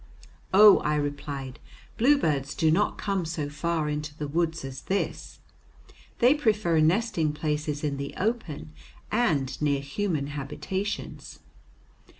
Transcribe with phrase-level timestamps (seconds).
[0.51, 1.59] "Oh," I replied,
[1.99, 5.41] "bluebirds do not come so far into the woods as this.
[6.17, 8.73] They prefer nesting places in the open,
[9.11, 11.41] and near human habitations."